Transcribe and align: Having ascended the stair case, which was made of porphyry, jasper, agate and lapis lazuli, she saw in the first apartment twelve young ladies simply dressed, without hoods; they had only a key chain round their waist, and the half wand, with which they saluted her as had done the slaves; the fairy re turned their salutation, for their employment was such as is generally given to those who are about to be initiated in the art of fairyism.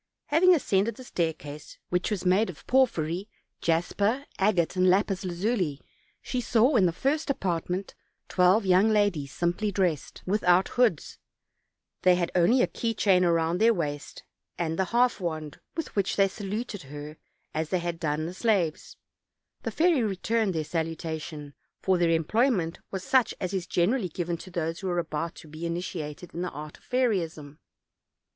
Having 0.29 0.55
ascended 0.55 0.95
the 0.95 1.03
stair 1.03 1.31
case, 1.31 1.77
which 1.89 2.09
was 2.09 2.25
made 2.25 2.49
of 2.49 2.65
porphyry, 2.65 3.29
jasper, 3.61 4.25
agate 4.39 4.75
and 4.75 4.89
lapis 4.89 5.23
lazuli, 5.23 5.79
she 6.23 6.41
saw 6.41 6.75
in 6.75 6.87
the 6.87 6.91
first 6.91 7.29
apartment 7.29 7.93
twelve 8.27 8.65
young 8.65 8.89
ladies 8.89 9.31
simply 9.31 9.71
dressed, 9.71 10.23
without 10.25 10.69
hoods; 10.69 11.19
they 12.01 12.15
had 12.15 12.31
only 12.33 12.63
a 12.63 12.67
key 12.67 12.95
chain 12.95 13.23
round 13.23 13.61
their 13.61 13.75
waist, 13.75 14.23
and 14.57 14.79
the 14.79 14.85
half 14.85 15.19
wand, 15.19 15.59
with 15.77 15.95
which 15.95 16.15
they 16.15 16.27
saluted 16.27 16.81
her 16.81 17.17
as 17.53 17.69
had 17.69 17.99
done 17.99 18.25
the 18.25 18.33
slaves; 18.33 18.97
the 19.61 19.69
fairy 19.69 20.01
re 20.01 20.15
turned 20.15 20.55
their 20.55 20.63
salutation, 20.63 21.53
for 21.79 21.99
their 21.99 22.09
employment 22.09 22.79
was 22.89 23.03
such 23.03 23.35
as 23.39 23.53
is 23.53 23.67
generally 23.67 24.09
given 24.09 24.35
to 24.35 24.49
those 24.49 24.79
who 24.79 24.89
are 24.89 24.97
about 24.97 25.35
to 25.35 25.47
be 25.47 25.63
initiated 25.63 26.33
in 26.33 26.41
the 26.41 26.49
art 26.49 26.79
of 26.79 26.83
fairyism. 26.83 27.59